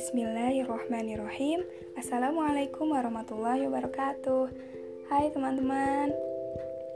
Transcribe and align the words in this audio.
Bismillahirrahmanirrahim 0.00 1.60
Assalamualaikum 1.92 2.88
warahmatullahi 2.88 3.68
wabarakatuh 3.68 4.48
Hai 5.12 5.28
teman-teman 5.28 6.08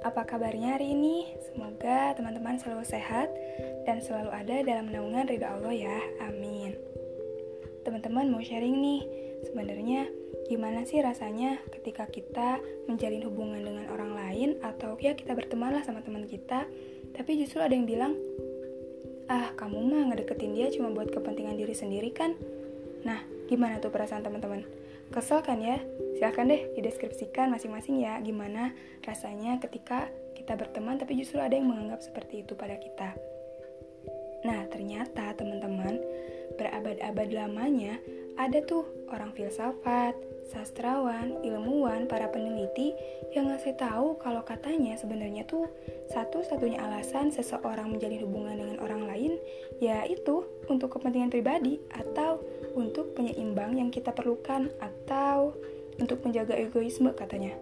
Apa 0.08 0.24
kabarnya 0.24 0.80
hari 0.80 0.96
ini? 0.96 1.28
Semoga 1.44 2.16
teman-teman 2.16 2.56
selalu 2.56 2.80
sehat 2.88 3.28
Dan 3.84 4.00
selalu 4.00 4.32
ada 4.32 4.56
dalam 4.64 4.88
naungan 4.88 5.28
ridha 5.28 5.52
Allah 5.52 5.76
ya 5.76 6.00
Amin 6.24 6.80
Teman-teman 7.84 8.32
mau 8.32 8.40
sharing 8.40 8.80
nih 8.80 9.04
Sebenarnya 9.52 10.08
gimana 10.48 10.88
sih 10.88 11.04
rasanya 11.04 11.60
ketika 11.76 12.08
kita 12.08 12.56
menjalin 12.88 13.20
hubungan 13.28 13.60
dengan 13.68 13.92
orang 13.92 14.16
lain 14.16 14.56
Atau 14.64 14.96
ya 14.96 15.12
kita 15.12 15.36
berteman 15.36 15.76
lah 15.76 15.84
sama 15.84 16.00
teman 16.00 16.24
kita 16.24 16.64
Tapi 17.12 17.36
justru 17.36 17.60
ada 17.60 17.76
yang 17.76 17.84
bilang 17.84 18.16
ah 19.28 19.52
kamu 19.56 19.92
mah 19.92 20.02
ngedeketin 20.08 20.52
dia 20.56 20.68
cuma 20.72 20.92
buat 20.92 21.08
kepentingan 21.12 21.56
diri 21.56 21.72
sendiri 21.72 22.12
kan? 22.12 22.36
Nah, 23.04 23.20
gimana 23.46 23.78
tuh 23.78 23.92
perasaan 23.92 24.24
teman-teman? 24.24 24.64
Kesel 25.12 25.44
kan 25.44 25.60
ya? 25.60 25.78
Silahkan 26.16 26.48
deh 26.48 26.72
dideskripsikan 26.74 27.52
masing-masing 27.52 28.00
ya 28.00 28.16
gimana 28.24 28.72
rasanya 29.04 29.60
ketika 29.60 30.08
kita 30.34 30.56
berteman 30.56 30.96
tapi 30.98 31.14
justru 31.20 31.38
ada 31.38 31.54
yang 31.54 31.68
menganggap 31.70 32.00
seperti 32.00 32.42
itu 32.42 32.56
pada 32.56 32.74
kita. 32.80 33.14
Nah, 34.44 34.68
ternyata 34.68 35.32
teman-teman, 35.36 35.96
berabad-abad 36.60 37.28
lamanya 37.32 37.96
ada 38.36 38.60
tuh 38.60 38.84
orang 39.08 39.32
filsafat, 39.32 40.12
sastrawan, 40.48 41.40
ilmuwan, 41.40 42.04
para 42.04 42.28
peneliti 42.28 42.92
yang 43.32 43.48
ngasih 43.48 43.74
tahu 43.80 44.20
kalau 44.20 44.44
katanya 44.44 44.94
sebenarnya 44.94 45.48
tuh 45.48 45.66
satu-satunya 46.12 46.78
alasan 46.84 47.32
seseorang 47.32 47.90
menjalin 47.90 48.22
hubungan 48.22 48.56
dengan 48.60 48.76
orang 48.84 49.08
lain 49.08 49.32
yaitu 49.80 50.44
untuk 50.68 50.94
kepentingan 50.96 51.32
pribadi 51.32 51.80
atau 51.92 52.40
untuk 52.76 53.16
penyeimbang 53.16 53.78
yang 53.78 53.88
kita 53.88 54.12
perlukan 54.12 54.68
atau 54.78 55.56
untuk 55.98 56.20
menjaga 56.26 56.58
egoisme 56.58 57.10
katanya. 57.14 57.54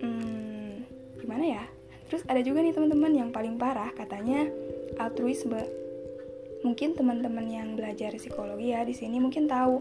Hmm, 0.00 0.86
gimana 1.18 1.44
ya? 1.44 1.64
Terus 2.10 2.26
ada 2.26 2.42
juga 2.42 2.62
nih 2.64 2.74
teman-teman 2.74 3.12
yang 3.14 3.30
paling 3.30 3.54
parah 3.54 3.94
katanya 3.94 4.50
altruisme. 4.98 5.62
Mungkin 6.60 6.92
teman-teman 6.98 7.46
yang 7.48 7.68
belajar 7.78 8.12
psikologi 8.18 8.74
ya 8.74 8.84
di 8.84 8.92
sini 8.92 9.16
mungkin 9.22 9.48
tahu 9.48 9.80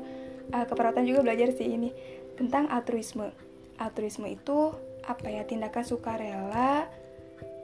uh, 0.53 0.65
keperawatan 0.65 1.05
juga 1.05 1.25
belajar 1.25 1.53
sih 1.53 1.67
ini 1.69 1.89
tentang 2.37 2.69
altruisme. 2.71 3.31
Altruisme 3.79 4.27
itu 4.27 4.73
apa 5.07 5.27
ya 5.27 5.43
tindakan 5.47 5.83
sukarela, 5.83 6.85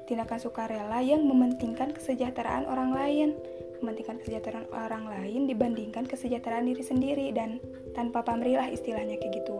tindakan 0.10 0.40
sukarela 0.40 1.00
yang 1.02 1.26
mementingkan 1.26 1.92
kesejahteraan 1.94 2.66
orang 2.66 2.92
lain, 2.96 3.30
mementingkan 3.82 4.22
kesejahteraan 4.22 4.70
orang 4.72 5.06
lain 5.06 5.46
dibandingkan 5.50 6.08
kesejahteraan 6.08 6.66
diri 6.66 6.84
sendiri 6.84 7.28
dan 7.36 7.62
tanpa 7.94 8.24
pamrih 8.24 8.58
istilahnya 8.72 9.20
kayak 9.20 9.44
gitu. 9.44 9.58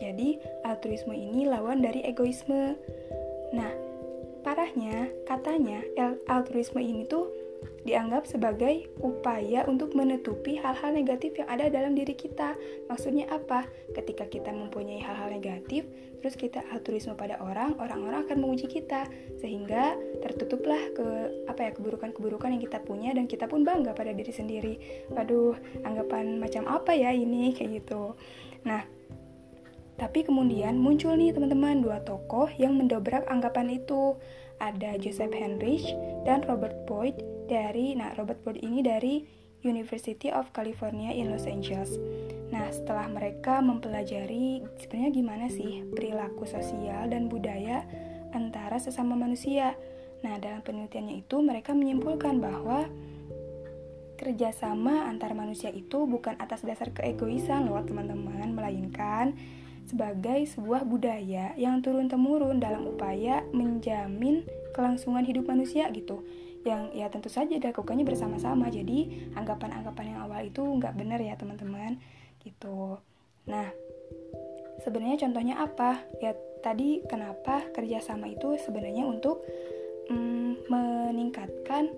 Jadi 0.00 0.40
altruisme 0.64 1.12
ini 1.16 1.48
lawan 1.48 1.80
dari 1.80 2.04
egoisme. 2.04 2.76
Nah, 3.54 3.72
parahnya 4.44 5.10
katanya 5.26 5.82
altruisme 6.30 6.78
ini 6.82 7.06
tuh 7.08 7.45
dianggap 7.86 8.26
sebagai 8.26 8.90
upaya 8.98 9.62
untuk 9.70 9.94
menutupi 9.94 10.58
hal-hal 10.58 10.90
negatif 10.90 11.38
yang 11.38 11.46
ada 11.46 11.70
dalam 11.70 11.94
diri 11.94 12.18
kita. 12.18 12.58
Maksudnya 12.90 13.30
apa? 13.30 13.70
Ketika 13.94 14.26
kita 14.26 14.50
mempunyai 14.50 14.98
hal-hal 14.98 15.30
negatif, 15.30 15.86
terus 16.18 16.34
kita 16.34 16.66
altruisme 16.74 17.14
pada 17.14 17.38
orang, 17.38 17.78
orang-orang 17.78 18.26
akan 18.26 18.42
menguji 18.42 18.66
kita 18.66 19.06
sehingga 19.38 19.94
tertutuplah 20.18 20.82
ke 20.98 21.06
apa 21.46 21.70
ya 21.70 21.70
keburukan-keburukan 21.78 22.58
yang 22.58 22.62
kita 22.66 22.82
punya 22.82 23.14
dan 23.14 23.30
kita 23.30 23.46
pun 23.46 23.62
bangga 23.62 23.94
pada 23.94 24.10
diri 24.10 24.34
sendiri. 24.34 24.74
Waduh, 25.14 25.54
anggapan 25.86 26.42
macam 26.42 26.66
apa 26.66 26.90
ya 26.90 27.14
ini 27.14 27.50
kayak 27.56 27.86
gitu. 27.86 28.18
Nah, 28.66 28.82
tapi 29.94 30.26
kemudian 30.26 30.74
muncul 30.74 31.14
nih 31.14 31.30
teman-teman 31.30 31.86
dua 31.86 32.02
tokoh 32.02 32.50
yang 32.58 32.74
mendobrak 32.74 33.22
anggapan 33.30 33.78
itu. 33.78 34.18
Ada 34.56 34.96
Joseph 34.96 35.36
Henrich 35.36 35.84
dan 36.24 36.40
Robert 36.48 36.88
Boyd 36.88 37.35
dari 37.46 37.94
nah 37.94 38.12
Robert 38.18 38.42
Boyd 38.42 38.60
ini 38.60 38.82
dari 38.82 39.14
University 39.66 40.30
of 40.30 40.54
California 40.54 41.10
in 41.10 41.32
Los 41.32 41.48
Angeles. 41.48 41.98
Nah, 42.54 42.70
setelah 42.70 43.10
mereka 43.10 43.58
mempelajari 43.58 44.62
sebenarnya 44.78 45.10
gimana 45.10 45.46
sih 45.50 45.82
perilaku 45.90 46.46
sosial 46.46 47.10
dan 47.10 47.26
budaya 47.26 47.82
antara 48.30 48.78
sesama 48.78 49.18
manusia. 49.18 49.74
Nah, 50.22 50.38
dalam 50.38 50.62
penelitiannya 50.62 51.26
itu 51.26 51.42
mereka 51.42 51.74
menyimpulkan 51.74 52.38
bahwa 52.38 52.86
kerjasama 54.16 55.10
antar 55.10 55.36
manusia 55.36 55.68
itu 55.68 56.08
bukan 56.08 56.40
atas 56.40 56.64
dasar 56.64 56.88
keegoisan 56.94 57.68
loh 57.68 57.82
teman-teman, 57.84 58.56
melainkan 58.56 59.36
sebagai 59.86 60.48
sebuah 60.50 60.82
budaya 60.82 61.54
yang 61.54 61.78
turun-temurun 61.84 62.58
dalam 62.58 62.90
upaya 62.90 63.46
menjamin 63.54 64.42
kelangsungan 64.74 65.22
hidup 65.22 65.46
manusia 65.46 65.86
gitu 65.94 66.26
yang 66.66 66.90
ya 66.90 67.06
tentu 67.06 67.30
saja 67.30 67.54
dilakukannya 67.56 68.02
bersama-sama. 68.02 68.66
Jadi 68.68 69.30
anggapan-anggapan 69.38 70.04
yang 70.12 70.18
awal 70.26 70.42
itu 70.42 70.62
nggak 70.62 70.98
benar 70.98 71.22
ya 71.22 71.38
teman-teman. 71.38 72.02
Gitu. 72.42 72.98
Nah 73.46 73.68
sebenarnya 74.82 75.22
contohnya 75.22 75.62
apa? 75.62 76.02
Ya 76.18 76.34
tadi 76.60 77.06
kenapa 77.06 77.70
kerjasama 77.70 78.26
itu 78.26 78.58
sebenarnya 78.58 79.06
untuk 79.06 79.46
mm, 80.10 80.66
meningkatkan 80.66 81.94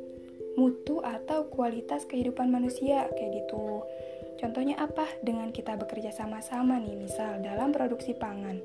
mutu 0.58 0.98
atau 1.00 1.46
kualitas 1.48 2.04
kehidupan 2.04 2.52
manusia 2.52 3.08
kayak 3.16 3.46
gitu. 3.46 3.82
Contohnya 4.38 4.78
apa? 4.78 5.06
Dengan 5.24 5.50
kita 5.50 5.74
bekerja 5.74 6.14
sama-sama 6.14 6.78
nih 6.78 6.94
misal 6.94 7.42
dalam 7.42 7.74
produksi 7.74 8.14
pangan. 8.14 8.62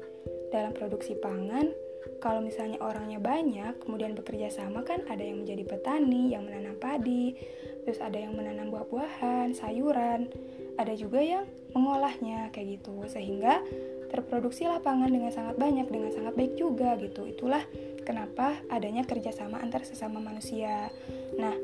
Dalam 0.54 0.76
produksi 0.78 1.18
pangan 1.18 1.83
kalau 2.24 2.40
misalnya 2.40 2.80
orangnya 2.80 3.20
banyak, 3.20 3.84
kemudian 3.84 4.16
bekerja 4.16 4.48
sama 4.48 4.84
kan 4.88 5.04
ada 5.12 5.20
yang 5.20 5.44
menjadi 5.44 5.64
petani, 5.68 6.32
yang 6.32 6.48
menanam 6.48 6.80
padi, 6.80 7.36
terus 7.84 8.00
ada 8.00 8.16
yang 8.16 8.36
menanam 8.36 8.72
buah-buahan, 8.72 9.52
sayuran, 9.56 10.32
ada 10.80 10.94
juga 10.96 11.20
yang 11.20 11.44
mengolahnya 11.76 12.48
kayak 12.56 12.80
gitu. 12.80 13.04
Sehingga 13.12 13.60
terproduksi 14.14 14.70
lapangan 14.70 15.10
dengan 15.10 15.34
sangat 15.34 15.60
banyak, 15.60 15.90
dengan 15.90 16.12
sangat 16.16 16.34
baik 16.38 16.56
juga 16.56 16.96
gitu. 17.02 17.28
Itulah 17.28 17.64
kenapa 18.08 18.56
adanya 18.72 19.04
kerjasama 19.04 19.60
antar 19.60 19.84
sesama 19.84 20.24
manusia. 20.24 20.92
Nah, 21.36 21.56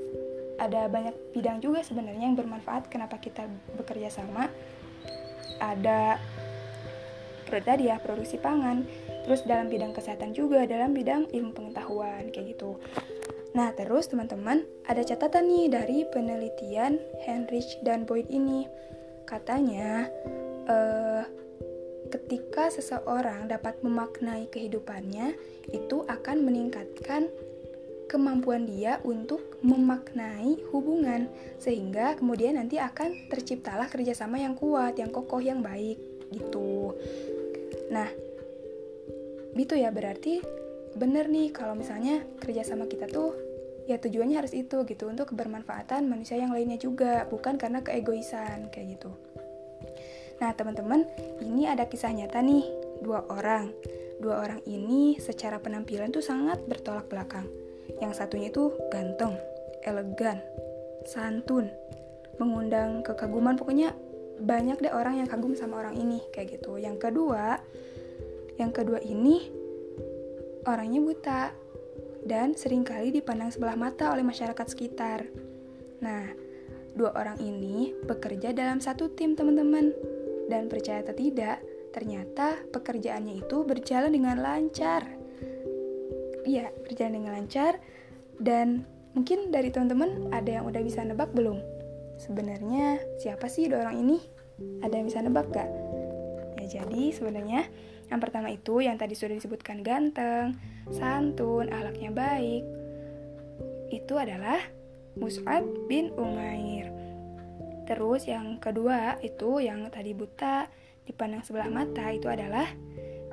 ada 0.59 0.91
banyak 0.91 1.15
bidang 1.31 1.63
juga 1.63 1.85
sebenarnya 1.87 2.27
yang 2.27 2.35
bermanfaat 2.35 2.91
kenapa 2.91 3.15
kita 3.21 3.47
bekerja 3.79 4.11
sama. 4.11 4.51
Ada 5.59 6.19
tadi 7.49 7.89
ya 7.89 7.97
produksi 7.97 8.37
pangan 8.37 8.85
terus 9.29 9.45
dalam 9.45 9.69
bidang 9.69 9.93
kesehatan 9.93 10.33
juga 10.33 10.65
dalam 10.65 10.89
bidang 10.89 11.29
ilmu 11.29 11.53
pengetahuan 11.53 12.33
kayak 12.33 12.57
gitu 12.57 12.81
nah 13.53 13.69
terus 13.77 14.09
teman-teman 14.09 14.65
ada 14.89 15.05
catatan 15.05 15.45
nih 15.45 15.69
dari 15.69 16.01
penelitian 16.09 16.97
Heinrich 17.29 17.77
dan 17.85 18.09
Boyd 18.09 18.25
ini 18.33 18.65
katanya 19.29 20.09
uh, 20.65 21.21
ketika 22.09 22.73
seseorang 22.73 23.45
dapat 23.45 23.77
memaknai 23.85 24.49
kehidupannya 24.49 25.37
itu 25.69 26.01
akan 26.09 26.41
meningkatkan 26.41 27.29
kemampuan 28.09 28.65
dia 28.65 28.97
untuk 29.05 29.61
memaknai 29.61 30.57
hubungan 30.73 31.29
sehingga 31.61 32.17
kemudian 32.17 32.57
nanti 32.57 32.81
akan 32.81 33.29
terciptalah 33.29 33.85
kerjasama 33.85 34.41
yang 34.41 34.57
kuat, 34.57 34.97
yang 34.97 35.13
kokoh, 35.13 35.37
yang 35.37 35.61
baik 35.61 36.01
gitu. 36.33 36.97
Nah, 37.93 38.09
gitu 39.59 39.75
ya 39.75 39.91
berarti 39.91 40.39
bener 40.95 41.27
nih 41.27 41.51
kalau 41.51 41.75
misalnya 41.75 42.23
kerja 42.39 42.63
sama 42.63 42.87
kita 42.87 43.11
tuh 43.11 43.35
ya 43.89 43.97
tujuannya 43.97 44.37
harus 44.37 44.53
itu 44.53 44.85
gitu 44.85 45.09
untuk 45.09 45.33
kebermanfaatan 45.33 46.05
manusia 46.05 46.37
yang 46.37 46.53
lainnya 46.53 46.77
juga 46.77 47.25
bukan 47.27 47.57
karena 47.57 47.81
keegoisan 47.81 48.69
kayak 48.69 48.97
gitu. 48.97 49.11
Nah 50.39 50.53
teman-teman 50.55 51.09
ini 51.41 51.65
ada 51.65 51.89
kisah 51.89 52.13
nyata 52.13 52.39
nih 52.39 52.63
dua 53.01 53.25
orang. 53.27 53.73
Dua 54.19 54.45
orang 54.45 54.61
ini 54.69 55.17
secara 55.17 55.57
penampilan 55.57 56.13
tuh 56.13 56.21
sangat 56.21 56.61
bertolak 56.69 57.09
belakang. 57.09 57.49
Yang 57.97 58.21
satunya 58.21 58.53
itu 58.53 58.69
ganteng 58.93 59.33
elegan 59.83 60.37
santun 61.09 61.71
mengundang 62.37 63.01
kekaguman. 63.01 63.57
Pokoknya 63.57 63.95
banyak 64.39 64.79
deh 64.79 64.93
orang 64.93 65.19
yang 65.19 65.27
kagum 65.27 65.57
sama 65.57 65.81
orang 65.81 65.97
ini 65.97 66.21
kayak 66.29 66.61
gitu. 66.61 66.77
Yang 66.77 67.09
kedua 67.09 67.57
yang 68.59 68.75
kedua 68.75 68.99
ini 69.01 69.58
orangnya 70.67 70.99
buta 70.99 71.43
dan 72.25 72.55
sering 72.55 72.83
kali 72.83 73.15
dipandang 73.15 73.51
sebelah 73.53 73.79
mata 73.79 74.11
oleh 74.11 74.25
masyarakat 74.25 74.67
sekitar. 74.67 75.27
Nah, 76.03 76.27
dua 76.95 77.15
orang 77.15 77.39
ini 77.39 77.95
bekerja 78.03 78.51
dalam 78.51 78.83
satu 78.83 79.11
tim 79.13 79.35
teman-teman. 79.35 79.91
Dan 80.49 80.65
percaya 80.65 81.05
atau 81.05 81.13
tidak, 81.13 81.61
ternyata 81.93 82.57
pekerjaannya 82.73 83.45
itu 83.45 83.61
berjalan 83.61 84.09
dengan 84.09 84.41
lancar. 84.41 85.05
Iya, 86.41 86.73
berjalan 86.81 87.21
dengan 87.21 87.31
lancar 87.37 87.77
dan 88.41 88.87
mungkin 89.13 89.51
dari 89.51 89.69
teman-teman 89.69 90.31
ada 90.33 90.57
yang 90.57 90.65
udah 90.65 90.81
bisa 90.81 91.05
nebak 91.05 91.29
belum? 91.35 91.61
Sebenarnya 92.17 92.97
siapa 93.21 93.45
sih 93.51 93.69
dua 93.69 93.85
orang 93.85 94.01
ini? 94.01 94.17
Ada 94.83 94.93
yang 94.99 95.05
bisa 95.07 95.19
nebak 95.23 95.47
gak? 95.53 95.69
Ya 96.59 96.83
jadi 96.83 97.15
sebenarnya 97.15 97.67
yang 98.09 98.19
pertama 98.19 98.49
itu 98.49 98.81
yang 98.81 98.97
tadi 98.97 99.13
sudah 99.13 99.37
disebutkan 99.37 99.85
ganteng, 99.85 100.57
santun, 100.89 101.69
ahlaknya 101.69 102.09
baik. 102.09 102.65
Itu 103.93 104.17
adalah 104.17 104.61
Mus'ab 105.17 105.65
bin 105.85 106.09
Umair. 106.17 106.89
Terus 107.85 108.29
yang 108.29 108.61
kedua 108.61 109.17
itu 109.25 109.61
yang 109.61 109.89
tadi 109.89 110.13
buta 110.13 110.69
dipandang 111.09 111.41
sebelah 111.41 111.69
mata 111.73 112.13
itu 112.13 112.29
adalah 112.29 112.69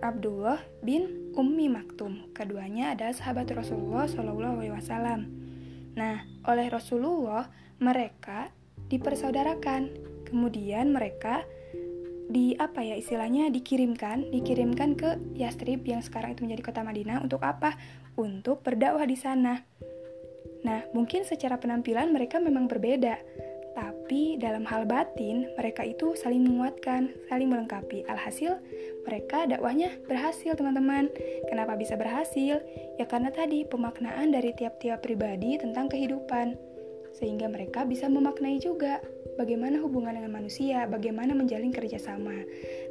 Abdullah 0.01 0.61
bin 0.85 1.33
Ummi 1.37 1.69
Maktum. 1.73 2.33
Keduanya 2.33 2.97
adalah 2.97 3.13
sahabat 3.17 3.53
Rasulullah 3.53 4.09
Shallallahu 4.09 4.61
Alaihi 4.61 4.77
Wasallam. 4.77 5.21
Nah, 5.97 6.25
oleh 6.45 6.69
Rasulullah 6.69 7.49
mereka 7.81 8.53
dipersaudarakan. 8.93 9.93
Kemudian 10.29 10.93
mereka 10.93 11.45
di 12.27 12.59
apa 12.59 12.83
ya 12.83 12.99
istilahnya 12.99 13.55
dikirimkan 13.55 14.35
dikirimkan 14.35 14.99
ke 14.99 15.11
Yastrib 15.39 15.87
yang 15.87 16.03
sekarang 16.03 16.35
itu 16.35 16.43
menjadi 16.43 16.63
kota 16.67 16.81
Madinah 16.83 17.23
untuk 17.23 17.43
apa? 17.47 17.79
Untuk 18.19 18.67
berdakwah 18.67 19.07
di 19.07 19.15
sana. 19.15 19.63
Nah, 20.67 20.83
mungkin 20.91 21.23
secara 21.23 21.61
penampilan 21.63 22.11
mereka 22.11 22.43
memang 22.43 22.67
berbeda, 22.67 23.15
tapi 23.77 24.41
dalam 24.41 24.65
hal 24.67 24.89
batin 24.89 25.47
mereka 25.55 25.85
itu 25.87 26.17
saling 26.19 26.43
menguatkan, 26.43 27.13
saling 27.31 27.47
melengkapi. 27.47 28.03
Alhasil 28.09 28.59
mereka 29.07 29.47
dakwahnya 29.47 29.95
berhasil, 30.11 30.57
teman-teman. 30.57 31.13
Kenapa 31.47 31.79
bisa 31.79 31.95
berhasil? 31.95 32.65
Ya 32.99 33.05
karena 33.07 33.31
tadi 33.31 33.63
pemaknaan 33.69 34.35
dari 34.35 34.57
tiap-tiap 34.57 35.05
pribadi 35.05 35.61
tentang 35.61 35.87
kehidupan. 35.87 36.57
Sehingga 37.15 37.47
mereka 37.47 37.87
bisa 37.87 38.11
memaknai 38.11 38.59
juga 38.59 38.99
bagaimana 39.37 39.79
hubungan 39.85 40.17
dengan 40.17 40.33
manusia, 40.33 40.89
bagaimana 40.89 41.37
menjalin 41.37 41.71
kerjasama. 41.71 42.45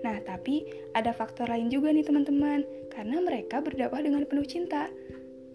Nah, 0.06 0.18
tapi 0.24 0.66
ada 0.94 1.12
faktor 1.12 1.50
lain 1.50 1.68
juga 1.74 1.92
nih 1.92 2.06
teman-teman, 2.06 2.64
karena 2.94 3.18
mereka 3.20 3.60
berdakwah 3.60 4.02
dengan 4.02 4.24
penuh 4.30 4.46
cinta. 4.46 4.88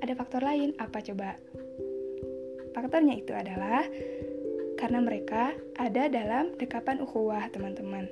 Ada 0.02 0.12
faktor 0.18 0.42
lain, 0.42 0.74
apa 0.76 0.98
coba? 1.00 1.38
Faktornya 2.74 3.14
itu 3.18 3.32
adalah 3.34 3.86
karena 4.78 4.98
mereka 5.04 5.52
ada 5.76 6.08
dalam 6.08 6.56
dekapan 6.56 7.02
ukhuwah, 7.04 7.46
teman-teman. 7.52 8.08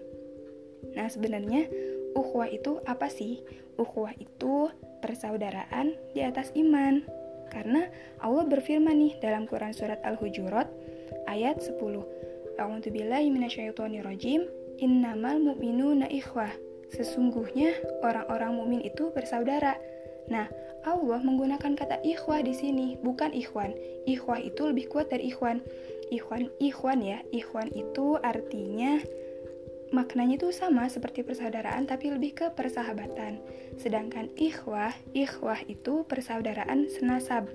Nah, 0.94 1.08
sebenarnya 1.08 1.66
ukhuwah 2.14 2.48
itu 2.50 2.78
apa 2.84 3.08
sih? 3.08 3.40
Ukhuwah 3.78 4.12
itu 4.19 4.69
persaudaraan 5.00 5.94
di 6.12 6.20
atas 6.22 6.52
iman. 6.58 7.02
Karena 7.48 7.88
Allah 8.20 8.44
berfirman 8.44 8.92
nih 8.92 9.14
dalam 9.25 9.48
Quran 9.48 9.72
surat 9.72 10.04
Al-Hujurat 10.04 10.69
ayat 11.25 11.64
10. 11.64 11.80
A'udzu 12.58 12.90
billahi. 12.90 13.31
Innamal 14.78 15.43
mu'minuna 15.43 16.06
ikhwah. 16.06 16.55
Sesungguhnya 16.94 17.75
orang-orang 18.00 18.55
mukmin 18.55 18.81
itu 18.82 19.10
bersaudara. 19.10 19.75
Nah, 20.31 20.46
Allah 20.87 21.20
menggunakan 21.20 21.75
kata 21.75 21.99
ikhwah 22.06 22.40
di 22.40 22.55
sini, 22.55 22.94
bukan 23.02 23.34
ikhwan. 23.34 23.75
Ikhwah 24.06 24.38
itu 24.38 24.62
lebih 24.70 24.87
kuat 24.87 25.10
dari 25.10 25.34
ikhwan. 25.34 25.60
Ikhwan, 26.14 26.49
ikhwan 26.62 26.99
ya. 27.02 27.19
Ikhwan 27.34 27.75
itu 27.75 28.16
artinya 28.22 29.02
maknanya 29.88 30.37
itu 30.37 30.52
sama 30.52 30.84
seperti 30.93 31.25
persaudaraan 31.25 31.88
tapi 31.88 32.12
lebih 32.12 32.37
ke 32.37 32.46
persahabatan. 32.52 33.40
Sedangkan 33.81 34.28
ikhwah, 34.37 34.93
ikhwah 35.16 35.61
itu 35.66 36.04
persaudaraan 36.06 36.88
senasab. 36.93 37.49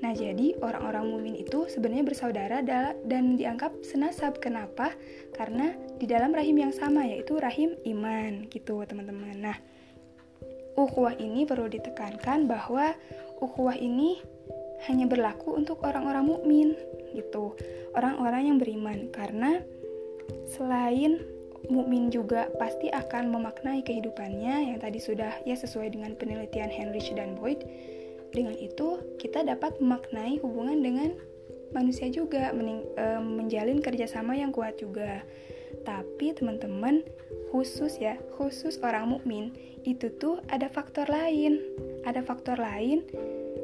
Nah, 0.00 0.16
jadi 0.16 0.56
orang-orang 0.64 1.04
mumin 1.12 1.36
itu 1.36 1.68
sebenarnya 1.68 2.04
bersaudara 2.08 2.64
dan 3.04 3.36
dianggap 3.36 3.84
senasab. 3.84 4.40
Kenapa? 4.40 4.96
Karena 5.36 5.76
di 6.00 6.08
dalam 6.08 6.32
rahim 6.32 6.56
yang 6.56 6.72
sama 6.72 7.04
yaitu 7.04 7.36
rahim 7.36 7.76
iman 7.84 8.48
gitu, 8.48 8.80
teman-teman. 8.88 9.36
Nah, 9.36 9.56
ukhuwah 10.80 11.12
ini 11.20 11.44
perlu 11.44 11.68
ditekankan 11.68 12.48
bahwa 12.48 12.96
ukhuwah 13.44 13.76
ini 13.76 14.20
hanya 14.88 15.04
berlaku 15.04 15.52
untuk 15.52 15.84
orang-orang 15.84 16.24
mukmin 16.24 16.68
gitu, 17.12 17.52
orang-orang 17.92 18.48
yang 18.48 18.56
beriman 18.56 19.12
karena 19.12 19.60
selain 20.48 21.20
mukmin 21.68 22.08
juga 22.08 22.48
pasti 22.56 22.88
akan 22.88 23.28
memaknai 23.28 23.84
kehidupannya 23.84 24.72
yang 24.72 24.78
tadi 24.80 24.96
sudah 24.96 25.36
ya 25.44 25.52
sesuai 25.52 25.92
dengan 25.92 26.16
penelitian 26.16 26.72
Heinrich 26.72 27.12
dan 27.12 27.36
Boyd. 27.36 27.60
Dengan 28.30 28.54
itu 28.54 29.02
kita 29.18 29.42
dapat 29.42 29.82
memaknai 29.82 30.38
hubungan 30.42 30.78
dengan 30.78 31.10
manusia 31.74 32.10
juga, 32.10 32.50
mening, 32.54 32.82
e, 32.94 33.04
menjalin 33.18 33.78
kerjasama 33.82 34.38
yang 34.38 34.50
kuat 34.54 34.78
juga. 34.78 35.22
Tapi 35.86 36.34
teman-teman 36.34 37.06
khusus 37.50 37.98
ya, 37.98 38.18
khusus 38.38 38.78
orang 38.82 39.10
mukmin 39.10 39.54
itu 39.86 40.10
tuh 40.18 40.42
ada 40.50 40.66
faktor 40.70 41.06
lain. 41.10 41.62
Ada 42.06 42.24
faktor 42.24 42.58
lain, 42.58 43.06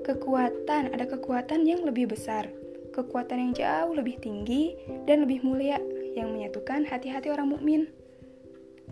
kekuatan, 0.07 0.93
ada 0.93 1.05
kekuatan 1.09 1.67
yang 1.67 1.83
lebih 1.83 2.13
besar, 2.13 2.47
kekuatan 2.95 3.51
yang 3.51 3.53
jauh 3.57 3.93
lebih 3.97 4.21
tinggi 4.21 4.77
dan 5.09 5.25
lebih 5.25 5.43
mulia 5.43 5.81
yang 6.15 6.33
menyatukan 6.33 6.85
hati-hati 6.87 7.33
orang 7.33 7.51
mukmin. 7.53 7.89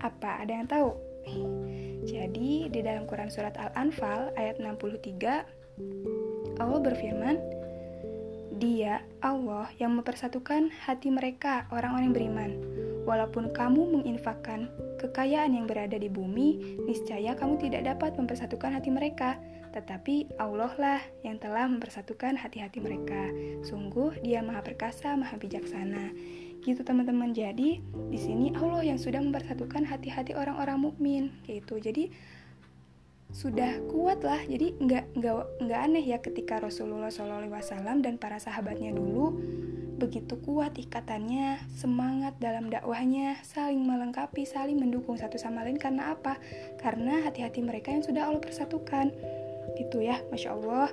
Apa 0.03 0.43
ada 0.43 0.53
yang 0.59 0.67
tahu? 0.67 0.91
Jadi 2.05 2.69
di 2.69 2.81
dalam 2.85 3.09
Quran 3.09 3.33
surat 3.33 3.57
Al-Anfal 3.57 4.37
ayat 4.37 4.61
63 4.61 5.54
Allah 6.63 6.81
berfirman, 6.81 7.37
Dia 8.59 9.03
Allah 9.25 9.69
yang 9.83 9.99
mempersatukan 9.99 10.71
hati 10.87 11.11
mereka 11.11 11.67
orang-orang 11.75 12.15
beriman 12.15 12.53
Walaupun 13.05 13.53
kamu 13.53 14.01
menginfakkan 14.01 14.73
kekayaan 14.97 15.53
yang 15.53 15.69
berada 15.69 16.01
di 16.01 16.09
bumi, 16.09 16.81
niscaya 16.89 17.37
kamu 17.37 17.61
tidak 17.61 17.85
dapat 17.85 18.17
mempersatukan 18.17 18.81
hati 18.81 18.89
mereka. 18.89 19.37
Tetapi 19.77 20.41
Allah 20.41 20.73
lah 20.81 21.01
yang 21.21 21.37
telah 21.37 21.69
mempersatukan 21.69 22.41
hati-hati 22.41 22.81
mereka. 22.81 23.29
Sungguh 23.61 24.17
Dia 24.25 24.41
Maha 24.41 24.65
Perkasa, 24.65 25.13
Maha 25.21 25.37
Bijaksana. 25.37 26.17
Gitu 26.65 26.81
teman-teman. 26.81 27.37
Jadi 27.37 27.85
di 28.09 28.19
sini 28.19 28.57
Allah 28.57 28.81
yang 28.81 28.97
sudah 28.97 29.21
mempersatukan 29.21 29.85
hati-hati 29.85 30.33
orang-orang 30.33 30.81
mukmin. 30.81 31.23
Gitu. 31.45 31.77
Jadi 31.77 32.09
sudah 33.35 33.83
kuat 33.91 34.23
lah. 34.23 34.39
Jadi 34.47 34.79
nggak 34.79 35.19
nggak 35.19 35.35
nggak 35.67 35.81
aneh 35.91 36.05
ya 36.07 36.19
ketika 36.23 36.63
Rasulullah 36.63 37.11
SAW 37.11 37.99
dan 38.01 38.15
para 38.17 38.39
sahabatnya 38.39 38.95
dulu 38.95 39.35
begitu 39.95 40.35
kuat 40.43 40.75
ikatannya, 40.75 41.63
semangat 41.79 42.35
dalam 42.43 42.67
dakwahnya, 42.67 43.39
saling 43.47 43.79
melengkapi, 43.87 44.43
saling 44.43 44.75
mendukung 44.79 45.15
satu 45.15 45.39
sama 45.39 45.63
lain 45.63 45.79
karena 45.79 46.13
apa? 46.19 46.37
Karena 46.83 47.23
hati-hati 47.23 47.63
mereka 47.63 47.95
yang 47.95 48.03
sudah 48.03 48.27
Allah 48.27 48.43
persatukan. 48.43 49.15
Gitu 49.79 50.03
ya, 50.03 50.19
Masya 50.35 50.51
Allah. 50.51 50.91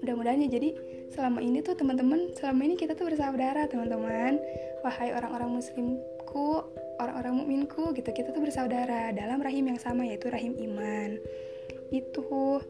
Mudah-mudahan 0.00 0.40
ya 0.40 0.50
jadi 0.50 0.72
selama 1.12 1.44
ini 1.44 1.60
tuh 1.60 1.76
teman-teman, 1.76 2.32
selama 2.32 2.60
ini 2.64 2.74
kita 2.80 2.96
tuh 2.96 3.12
bersaudara 3.12 3.68
teman-teman. 3.68 4.40
Wahai 4.80 5.12
orang-orang 5.12 5.60
muslimku, 5.60 6.64
orang-orang 6.98 7.34
mukminku 7.42 7.94
gitu, 7.94 8.10
kita 8.10 8.34
tuh 8.34 8.42
bersaudara 8.42 9.14
dalam 9.14 9.38
rahim 9.40 9.70
yang 9.70 9.80
sama 9.80 10.04
yaitu 10.04 10.28
rahim 10.28 10.54
iman. 10.58 11.18
Itu 11.88 12.60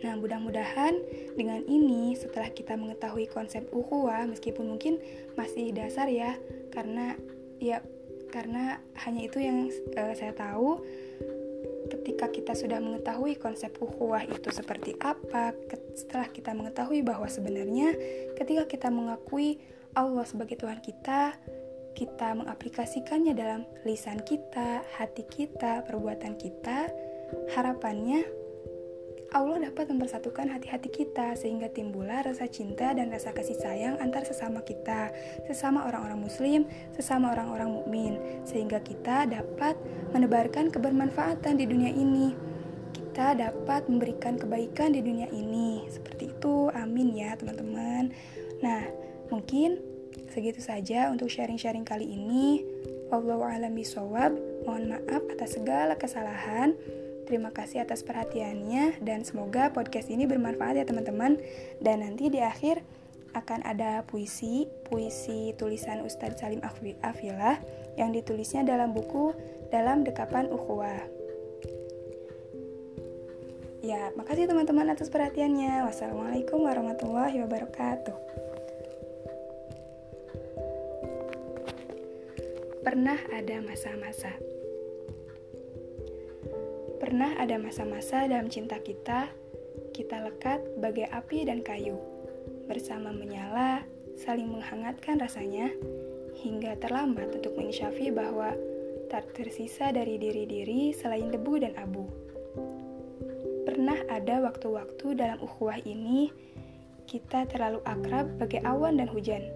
Nah, 0.00 0.16
mudah-mudahan 0.16 0.96
dengan 1.36 1.60
ini 1.68 2.16
setelah 2.16 2.48
kita 2.48 2.72
mengetahui 2.72 3.28
konsep 3.28 3.68
ukhuwah 3.68 4.24
meskipun 4.24 4.72
mungkin 4.72 4.96
masih 5.36 5.76
dasar 5.76 6.08
ya, 6.08 6.40
karena 6.72 7.20
ya 7.60 7.84
karena 8.32 8.80
hanya 9.04 9.28
itu 9.28 9.42
yang 9.44 9.68
uh, 9.98 10.14
saya 10.16 10.32
tahu 10.32 10.80
ketika 11.90 12.32
kita 12.32 12.52
sudah 12.56 12.78
mengetahui 12.80 13.36
konsep 13.36 13.74
ukhuwah 13.76 14.24
itu 14.24 14.48
seperti 14.48 14.96
apa, 15.02 15.52
setelah 15.92 16.32
kita 16.32 16.56
mengetahui 16.56 17.04
bahwa 17.04 17.26
sebenarnya 17.28 17.92
ketika 18.38 18.64
kita 18.70 18.88
mengakui 18.88 19.60
Allah 19.92 20.22
sebagai 20.22 20.54
Tuhan 20.54 20.78
kita, 20.80 21.34
kita 22.00 22.32
mengaplikasikannya 22.32 23.36
dalam 23.36 23.68
lisan 23.84 24.24
kita, 24.24 24.80
hati 24.96 25.20
kita, 25.28 25.84
perbuatan 25.84 26.40
kita, 26.40 26.88
harapannya 27.52 28.24
Allah 29.30 29.70
dapat 29.70 29.92
mempersatukan 29.92 30.50
hati-hati 30.50 30.90
kita 30.90 31.38
sehingga 31.38 31.70
timbullah 31.70 32.26
rasa 32.26 32.50
cinta 32.50 32.90
dan 32.90 33.14
rasa 33.14 33.30
kasih 33.30 33.54
sayang 33.62 33.94
antar 34.02 34.26
sesama 34.26 34.64
kita, 34.64 35.14
sesama 35.46 35.86
orang-orang 35.86 36.18
muslim, 36.24 36.60
sesama 36.96 37.30
orang-orang 37.36 37.70
mukmin, 37.70 38.18
sehingga 38.42 38.82
kita 38.82 39.30
dapat 39.30 39.78
menebarkan 40.16 40.74
kebermanfaatan 40.74 41.62
di 41.62 41.64
dunia 41.68 41.94
ini. 41.94 42.34
Kita 42.90 43.38
dapat 43.38 43.86
memberikan 43.86 44.34
kebaikan 44.34 44.98
di 44.98 45.04
dunia 45.04 45.30
ini. 45.30 45.86
Seperti 45.86 46.34
itu. 46.34 46.66
Amin 46.74 47.14
ya, 47.14 47.38
teman-teman. 47.38 48.10
Nah, 48.66 48.82
mungkin 49.30 49.89
segitu 50.30 50.62
saja 50.62 51.10
untuk 51.10 51.30
sharing-sharing 51.30 51.86
kali 51.86 52.06
ini. 52.06 52.62
Wallahu 53.10 53.42
a'lam 53.42 53.74
bishawab. 53.74 54.38
Mohon 54.66 54.98
maaf 54.98 55.22
atas 55.34 55.58
segala 55.58 55.98
kesalahan. 55.98 56.78
Terima 57.26 57.54
kasih 57.54 57.86
atas 57.86 58.02
perhatiannya 58.02 59.02
dan 59.06 59.22
semoga 59.22 59.70
podcast 59.70 60.10
ini 60.10 60.26
bermanfaat 60.26 60.82
ya 60.82 60.84
teman-teman. 60.86 61.38
Dan 61.78 62.02
nanti 62.02 62.26
di 62.26 62.42
akhir 62.42 62.82
akan 63.38 63.62
ada 63.62 64.02
puisi, 64.02 64.66
puisi 64.90 65.54
tulisan 65.54 66.02
Ustadz 66.02 66.42
Salim 66.42 66.58
Afilah 67.02 67.62
yang 67.94 68.10
ditulisnya 68.10 68.66
dalam 68.66 68.90
buku 68.90 69.30
Dalam 69.70 70.02
Dekapan 70.02 70.50
Ukhuwah. 70.50 70.98
Ya, 73.80 74.12
makasih 74.12 74.50
teman-teman 74.50 74.90
atas 74.90 75.08
perhatiannya. 75.08 75.86
Wassalamualaikum 75.86 76.66
warahmatullahi 76.66 77.40
wabarakatuh. 77.46 78.49
Pernah 82.90 83.22
ada 83.30 83.62
masa-masa. 83.62 84.34
Pernah 86.98 87.38
ada 87.38 87.54
masa-masa 87.54 88.26
dalam 88.26 88.50
cinta 88.50 88.82
kita, 88.82 89.30
kita 89.94 90.26
lekat 90.26 90.58
bagai 90.82 91.06
api 91.06 91.46
dan 91.46 91.62
kayu. 91.62 91.94
Bersama 92.66 93.14
menyala, 93.14 93.86
saling 94.18 94.50
menghangatkan 94.50 95.22
rasanya, 95.22 95.70
hingga 96.42 96.82
terlambat 96.82 97.30
untuk 97.30 97.54
mensyafi 97.54 98.10
bahwa 98.10 98.58
tak 99.06 99.38
tersisa 99.38 99.94
dari 99.94 100.18
diri-diri 100.18 100.90
selain 100.90 101.30
debu 101.30 101.62
dan 101.62 101.78
abu. 101.78 102.10
Pernah 103.70 104.02
ada 104.10 104.42
waktu-waktu 104.50 105.14
dalam 105.14 105.38
ukhuwah 105.38 105.78
ini, 105.86 106.34
kita 107.06 107.46
terlalu 107.46 107.86
akrab 107.86 108.34
bagai 108.34 108.66
awan 108.66 108.98
dan 108.98 109.06
hujan, 109.06 109.46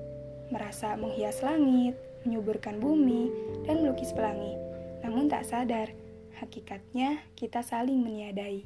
merasa 0.54 0.94
menghias 0.94 1.42
langit, 1.42 1.98
menyuburkan 2.24 2.80
bumi, 2.80 3.30
dan 3.68 3.84
melukis 3.84 4.12
pelangi. 4.12 4.56
Namun 5.04 5.28
tak 5.28 5.44
sadar, 5.44 5.92
hakikatnya 6.40 7.20
kita 7.38 7.60
saling 7.60 8.00
meniadai. 8.00 8.64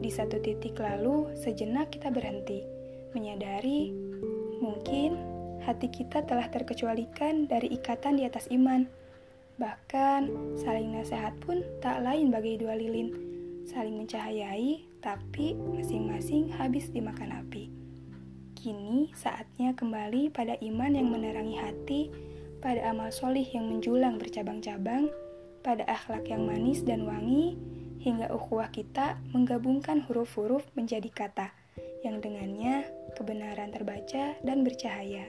Di 0.00 0.10
satu 0.10 0.40
titik 0.40 0.80
lalu, 0.80 1.32
sejenak 1.38 1.92
kita 1.92 2.08
berhenti, 2.12 2.64
menyadari 3.12 3.92
mungkin 4.58 5.16
hati 5.64 5.88
kita 5.88 6.24
telah 6.24 6.48
terkecualikan 6.48 7.48
dari 7.48 7.72
ikatan 7.72 8.20
di 8.20 8.24
atas 8.24 8.48
iman. 8.52 8.88
Bahkan, 9.60 10.56
saling 10.58 10.98
nasihat 10.98 11.36
pun 11.44 11.62
tak 11.78 12.02
lain 12.02 12.34
bagai 12.34 12.58
dua 12.64 12.74
lilin 12.74 13.24
saling 13.64 13.96
mencahayai, 13.96 14.84
tapi 15.00 15.56
masing-masing 15.56 16.52
habis 16.52 16.92
dimakan 16.92 17.44
api. 17.44 17.72
Kini 18.56 19.12
saatnya 19.16 19.76
kembali 19.76 20.32
pada 20.32 20.56
iman 20.60 20.92
yang 20.92 21.08
menerangi 21.12 21.56
hati, 21.58 22.00
pada 22.64 22.80
amal 22.88 23.12
solih 23.12 23.44
yang 23.44 23.68
menjulang 23.68 24.16
bercabang-cabang, 24.16 25.12
pada 25.60 25.84
akhlak 25.84 26.32
yang 26.32 26.48
manis 26.48 26.80
dan 26.80 27.04
wangi, 27.04 27.60
hingga 28.00 28.32
ukhuwah 28.32 28.72
kita 28.72 29.20
menggabungkan 29.36 30.00
huruf-huruf 30.08 30.64
menjadi 30.72 31.12
kata, 31.12 31.52
yang 32.00 32.24
dengannya 32.24 32.88
kebenaran 33.20 33.68
terbaca 33.68 34.32
dan 34.40 34.64
bercahaya. 34.64 35.28